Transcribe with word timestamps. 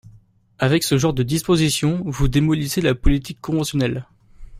Avec 0.57 0.81
ce 0.83 0.97
genre 0.97 1.13
de 1.13 1.21
dispositions, 1.21 2.01
vous 2.07 2.27
démolissez 2.27 2.81
la 2.81 2.95
politique 2.95 3.39
conventionnelle. 3.39 4.07